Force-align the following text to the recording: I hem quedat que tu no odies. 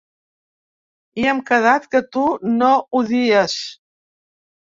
I 1.23 1.27
hem 1.31 1.41
quedat 1.49 1.85
que 1.91 2.01
tu 2.17 2.25
no 2.63 2.71
odies. 3.01 3.61